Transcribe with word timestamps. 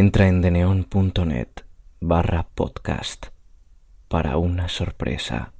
Entra 0.00 0.28
en 0.28 0.42
deneon.net 0.42 1.48
barra 1.98 2.46
podcast 2.54 3.26
para 4.06 4.36
una 4.36 4.68
sorpresa. 4.68 5.54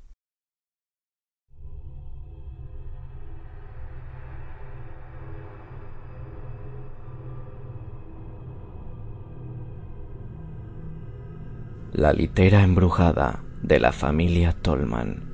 La 11.93 12.13
litera 12.13 12.63
embrujada 12.63 13.43
de 13.61 13.81
la 13.81 13.91
familia 13.91 14.53
Tolman. 14.53 15.28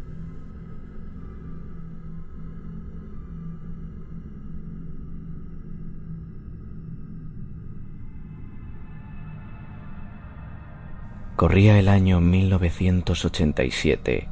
Corría 11.36 11.78
el 11.80 11.88
año 11.88 12.20
1987 12.20 14.28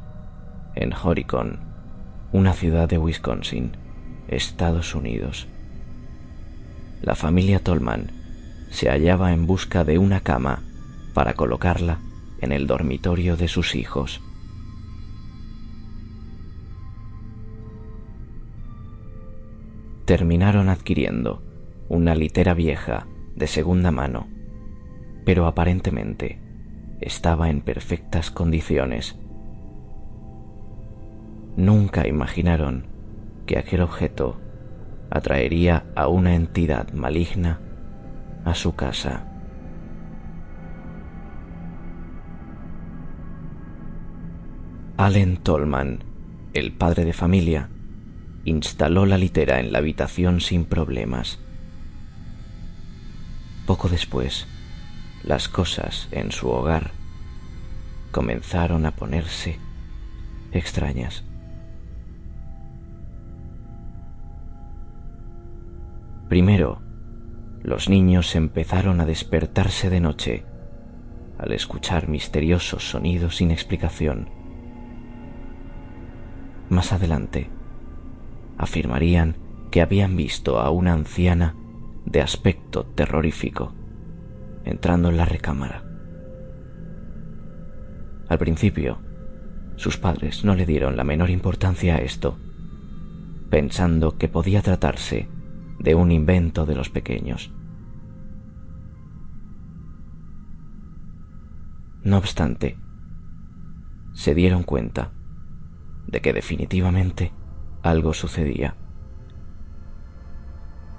en 0.73 0.93
Horicon, 0.93 1.59
una 2.31 2.53
ciudad 2.53 2.87
de 2.87 2.97
Wisconsin, 2.97 3.75
Estados 4.29 4.95
Unidos. 4.95 5.49
La 7.01 7.15
familia 7.15 7.59
Tolman 7.59 8.13
se 8.69 8.89
hallaba 8.89 9.33
en 9.33 9.45
busca 9.45 9.83
de 9.83 9.97
una 9.97 10.21
cama 10.21 10.63
para 11.13 11.33
colocarla 11.33 11.99
en 12.39 12.53
el 12.53 12.67
dormitorio 12.67 13.35
de 13.35 13.49
sus 13.49 13.75
hijos. 13.75 14.21
Terminaron 20.05 20.69
adquiriendo 20.69 21.43
una 21.89 22.15
litera 22.15 22.53
vieja 22.53 23.07
de 23.35 23.47
segunda 23.47 23.91
mano, 23.91 24.29
pero 25.25 25.47
aparentemente 25.47 26.42
estaba 27.05 27.49
en 27.49 27.61
perfectas 27.61 28.31
condiciones. 28.31 29.15
Nunca 31.55 32.07
imaginaron 32.07 32.87
que 33.45 33.57
aquel 33.57 33.81
objeto 33.81 34.39
atraería 35.09 35.85
a 35.95 36.07
una 36.07 36.35
entidad 36.35 36.91
maligna 36.93 37.59
a 38.45 38.55
su 38.55 38.75
casa. 38.75 39.27
Allen 44.97 45.37
Tolman, 45.37 46.03
el 46.53 46.71
padre 46.71 47.03
de 47.05 47.13
familia, 47.13 47.69
instaló 48.45 49.05
la 49.05 49.17
litera 49.17 49.59
en 49.59 49.71
la 49.71 49.79
habitación 49.79 50.39
sin 50.39 50.65
problemas. 50.65 51.39
Poco 53.65 53.89
después, 53.89 54.47
las 55.23 55.47
cosas 55.47 56.09
en 56.11 56.31
su 56.31 56.49
hogar 56.49 56.91
comenzaron 58.11 58.85
a 58.85 58.91
ponerse 58.91 59.57
extrañas. 60.51 61.23
Primero, 66.27 66.81
los 67.63 67.89
niños 67.89 68.35
empezaron 68.35 68.99
a 68.99 69.05
despertarse 69.05 69.89
de 69.89 69.99
noche 69.99 70.45
al 71.37 71.53
escuchar 71.53 72.07
misteriosos 72.09 72.89
sonidos 72.89 73.37
sin 73.37 73.51
explicación. 73.51 74.29
Más 76.69 76.91
adelante, 76.91 77.49
afirmarían 78.57 79.37
que 79.71 79.81
habían 79.81 80.15
visto 80.15 80.59
a 80.59 80.69
una 80.69 80.93
anciana 80.93 81.55
de 82.05 82.21
aspecto 82.21 82.85
terrorífico 82.85 83.73
entrando 84.65 85.09
en 85.09 85.17
la 85.17 85.25
recámara. 85.25 85.83
Al 88.29 88.37
principio, 88.37 88.99
sus 89.75 89.97
padres 89.97 90.43
no 90.45 90.55
le 90.55 90.65
dieron 90.65 90.95
la 90.95 91.03
menor 91.03 91.29
importancia 91.29 91.95
a 91.95 91.99
esto, 91.99 92.37
pensando 93.49 94.17
que 94.17 94.27
podía 94.27 94.61
tratarse 94.61 95.27
de 95.79 95.95
un 95.95 96.11
invento 96.11 96.65
de 96.65 96.75
los 96.75 96.89
pequeños. 96.89 97.51
No 102.03 102.17
obstante, 102.17 102.77
se 104.13 104.35
dieron 104.35 104.63
cuenta 104.63 105.11
de 106.07 106.21
que 106.21 106.33
definitivamente 106.33 107.31
algo 107.81 108.13
sucedía. 108.13 108.75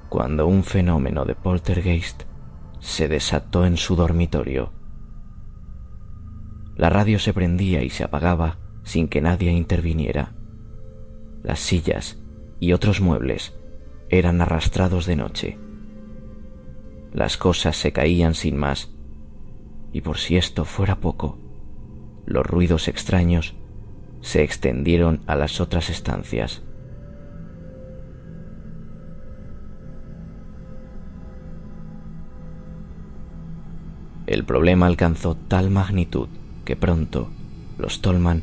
Cuando 0.08 0.46
un 0.46 0.64
fenómeno 0.64 1.24
de 1.24 1.34
poltergeist 1.34 2.24
se 2.84 3.08
desató 3.08 3.64
en 3.64 3.78
su 3.78 3.96
dormitorio. 3.96 4.70
La 6.76 6.90
radio 6.90 7.18
se 7.18 7.32
prendía 7.32 7.82
y 7.82 7.88
se 7.88 8.04
apagaba 8.04 8.58
sin 8.82 9.08
que 9.08 9.22
nadie 9.22 9.50
interviniera. 9.50 10.34
Las 11.42 11.60
sillas 11.60 12.18
y 12.60 12.74
otros 12.74 13.00
muebles 13.00 13.54
eran 14.10 14.42
arrastrados 14.42 15.06
de 15.06 15.16
noche. 15.16 15.58
Las 17.14 17.38
cosas 17.38 17.74
se 17.74 17.92
caían 17.92 18.34
sin 18.34 18.58
más, 18.58 18.90
y 19.90 20.02
por 20.02 20.18
si 20.18 20.36
esto 20.36 20.66
fuera 20.66 21.00
poco, 21.00 21.38
los 22.26 22.44
ruidos 22.44 22.86
extraños 22.88 23.54
se 24.20 24.42
extendieron 24.42 25.22
a 25.26 25.36
las 25.36 25.58
otras 25.58 25.88
estancias. 25.88 26.62
El 34.26 34.44
problema 34.44 34.86
alcanzó 34.86 35.34
tal 35.34 35.70
magnitud 35.70 36.28
que 36.64 36.76
pronto 36.76 37.28
los 37.78 38.00
Tolman 38.00 38.42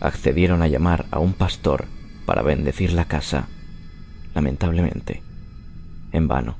accedieron 0.00 0.62
a 0.62 0.68
llamar 0.68 1.06
a 1.10 1.20
un 1.20 1.32
pastor 1.32 1.86
para 2.26 2.42
bendecir 2.42 2.92
la 2.92 3.06
casa, 3.06 3.48
lamentablemente, 4.34 5.22
en 6.12 6.28
vano. 6.28 6.56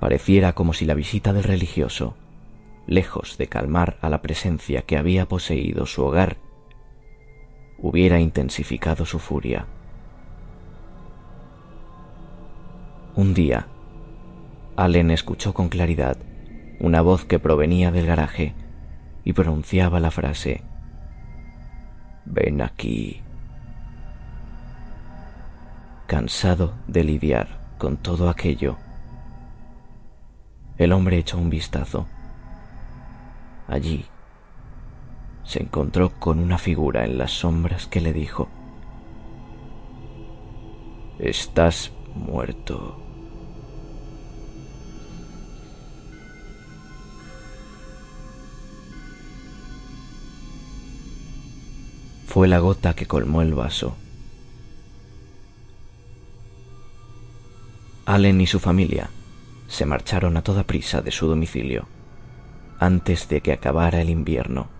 Pareciera 0.00 0.54
como 0.54 0.72
si 0.72 0.84
la 0.84 0.94
visita 0.94 1.32
del 1.32 1.44
religioso, 1.44 2.16
lejos 2.88 3.38
de 3.38 3.46
calmar 3.46 3.98
a 4.00 4.08
la 4.08 4.20
presencia 4.20 4.82
que 4.82 4.96
había 4.96 5.26
poseído 5.26 5.86
su 5.86 6.02
hogar, 6.02 6.38
hubiera 7.78 8.18
intensificado 8.18 9.06
su 9.06 9.20
furia. 9.20 9.66
Un 13.14 13.34
día, 13.34 13.68
Allen 14.76 15.10
escuchó 15.10 15.52
con 15.52 15.68
claridad 15.68 16.16
una 16.80 17.02
voz 17.02 17.24
que 17.24 17.38
provenía 17.38 17.90
del 17.90 18.06
garaje 18.06 18.54
y 19.24 19.34
pronunciaba 19.34 20.00
la 20.00 20.10
frase 20.10 20.62
Ven 22.24 22.62
aquí. 22.62 23.20
Cansado 26.06 26.74
de 26.86 27.04
lidiar 27.04 27.60
con 27.78 27.96
todo 27.96 28.28
aquello, 28.28 28.76
el 30.78 30.92
hombre 30.92 31.18
echó 31.18 31.38
un 31.38 31.50
vistazo. 31.50 32.06
Allí 33.68 34.06
se 35.44 35.62
encontró 35.62 36.10
con 36.18 36.38
una 36.38 36.58
figura 36.58 37.04
en 37.04 37.18
las 37.18 37.32
sombras 37.32 37.86
que 37.86 38.00
le 38.00 38.12
dijo, 38.12 38.48
Estás 41.18 41.92
muerto. 42.14 43.11
Fue 52.32 52.48
la 52.48 52.60
gota 52.60 52.94
que 52.94 53.04
colmó 53.04 53.42
el 53.42 53.52
vaso. 53.52 53.94
Allen 58.06 58.40
y 58.40 58.46
su 58.46 58.58
familia 58.58 59.10
se 59.68 59.84
marcharon 59.84 60.38
a 60.38 60.42
toda 60.42 60.62
prisa 60.62 61.02
de 61.02 61.10
su 61.10 61.26
domicilio 61.26 61.88
antes 62.78 63.28
de 63.28 63.42
que 63.42 63.52
acabara 63.52 64.00
el 64.00 64.08
invierno. 64.08 64.70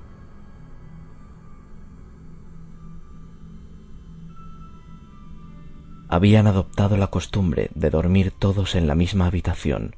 Habían 6.09 6.47
adoptado 6.47 6.97
la 6.97 7.09
costumbre 7.09 7.69
de 7.75 7.91
dormir 7.91 8.31
todos 8.31 8.75
en 8.75 8.87
la 8.87 8.95
misma 8.95 9.27
habitación 9.27 9.95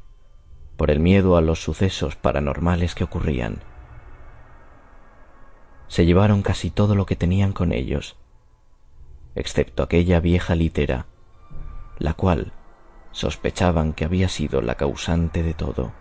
por 0.77 0.91
el 0.91 0.99
miedo 0.99 1.37
a 1.37 1.41
los 1.41 1.63
sucesos 1.63 2.17
paranormales 2.17 2.97
que 2.97 3.05
ocurrían 3.05 3.61
se 5.89 6.07
llevaron 6.07 6.43
casi 6.43 6.71
todo 6.71 6.95
lo 6.95 7.07
que 7.07 7.17
tenían 7.17 7.53
con 7.53 7.73
ellos, 7.73 8.17
excepto 9.35 9.83
aquella 9.83 10.21
vieja 10.21 10.55
litera, 10.55 11.07
la 11.99 12.15
cual 12.15 12.53
sospechaban 13.13 13.93
que 13.93 14.05
había 14.05 14.29
sido 14.29 14.61
la 14.61 14.75
causante 14.75 15.43
de 15.43 15.55
todo. 15.55 15.93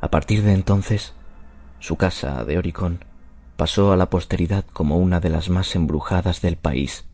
A 0.00 0.10
partir 0.10 0.42
de 0.42 0.52
entonces, 0.52 1.14
su 1.78 1.96
casa 1.96 2.44
de 2.44 2.58
Oricon 2.58 3.04
pasó 3.56 3.92
a 3.92 3.96
la 3.96 4.10
posteridad 4.10 4.64
como 4.72 4.98
una 4.98 5.20
de 5.20 5.30
las 5.30 5.48
más 5.48 5.74
embrujadas 5.76 6.40
del 6.40 6.56
país, 6.56 7.08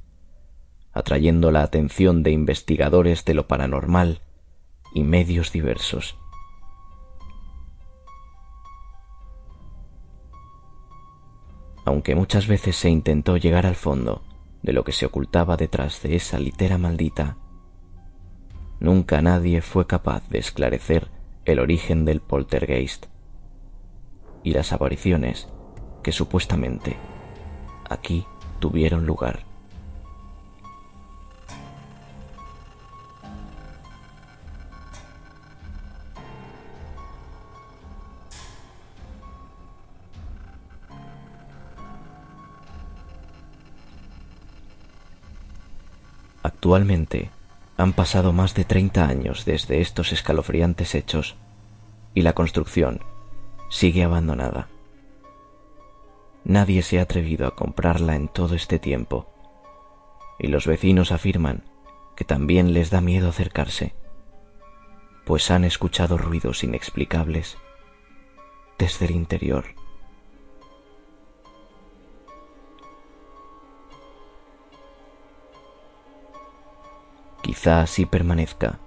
atrayendo 0.92 1.50
la 1.50 1.62
atención 1.62 2.22
de 2.22 2.30
investigadores 2.30 3.24
de 3.24 3.34
lo 3.34 3.46
paranormal 3.46 4.20
y 4.94 5.04
medios 5.04 5.52
diversos. 5.52 6.16
Aunque 11.88 12.14
muchas 12.14 12.48
veces 12.48 12.76
se 12.76 12.90
intentó 12.90 13.38
llegar 13.38 13.64
al 13.64 13.74
fondo 13.74 14.20
de 14.62 14.74
lo 14.74 14.84
que 14.84 14.92
se 14.92 15.06
ocultaba 15.06 15.56
detrás 15.56 16.02
de 16.02 16.16
esa 16.16 16.38
litera 16.38 16.76
maldita, 16.76 17.38
nunca 18.78 19.22
nadie 19.22 19.62
fue 19.62 19.86
capaz 19.86 20.28
de 20.28 20.36
esclarecer 20.36 21.08
el 21.46 21.58
origen 21.60 22.04
del 22.04 22.20
poltergeist 22.20 23.06
y 24.42 24.52
las 24.52 24.74
apariciones 24.74 25.48
que 26.02 26.12
supuestamente 26.12 26.98
aquí 27.88 28.26
tuvieron 28.60 29.06
lugar. 29.06 29.47
Actualmente 46.58 47.30
han 47.76 47.92
pasado 47.92 48.32
más 48.32 48.52
de 48.56 48.64
30 48.64 49.06
años 49.06 49.44
desde 49.44 49.80
estos 49.80 50.10
escalofriantes 50.12 50.96
hechos 50.96 51.36
y 52.14 52.22
la 52.22 52.32
construcción 52.32 53.00
sigue 53.70 54.02
abandonada. 54.02 54.66
Nadie 56.42 56.82
se 56.82 56.98
ha 56.98 57.02
atrevido 57.02 57.46
a 57.46 57.54
comprarla 57.54 58.16
en 58.16 58.26
todo 58.26 58.56
este 58.56 58.80
tiempo 58.80 59.28
y 60.36 60.48
los 60.48 60.66
vecinos 60.66 61.12
afirman 61.12 61.62
que 62.16 62.24
también 62.24 62.72
les 62.72 62.90
da 62.90 63.00
miedo 63.00 63.28
acercarse, 63.28 63.94
pues 65.24 65.52
han 65.52 65.62
escuchado 65.62 66.18
ruidos 66.18 66.64
inexplicables 66.64 67.56
desde 68.80 69.06
el 69.06 69.12
interior. 69.12 69.76
Quizá 77.48 77.80
así 77.80 78.04
permanezca, 78.04 78.78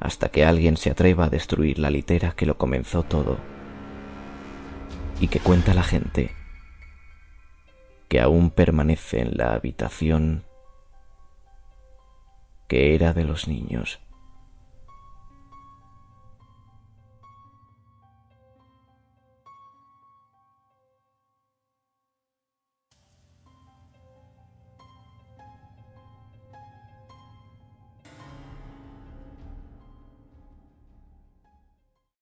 hasta 0.00 0.30
que 0.30 0.42
alguien 0.42 0.78
se 0.78 0.88
atreva 0.88 1.26
a 1.26 1.28
destruir 1.28 1.78
la 1.78 1.90
litera 1.90 2.32
que 2.32 2.46
lo 2.46 2.56
comenzó 2.56 3.02
todo, 3.02 3.36
y 5.20 5.28
que 5.28 5.38
cuenta 5.38 5.74
la 5.74 5.82
gente 5.82 6.30
que 8.08 8.22
aún 8.22 8.48
permanece 8.48 9.20
en 9.20 9.36
la 9.36 9.52
habitación 9.52 10.44
que 12.68 12.94
era 12.94 13.12
de 13.12 13.24
los 13.24 13.48
niños. 13.48 14.00